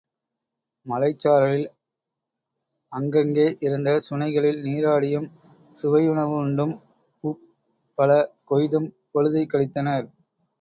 மலைச் 0.85 1.19
சாரலில் 1.23 1.67
அங்கங்கே 2.91 3.45
இருந்த 3.59 3.89
சுனைகளில் 4.07 4.59
நீராடியும் 4.63 5.27
சுவையுணவுண்டும் 5.77 6.75
பூப் 7.23 7.43
பல 7.97 8.09
கொய்தும் 8.49 8.89
பொழுதைக் 9.11 9.51
கழித்தனர். 9.53 10.07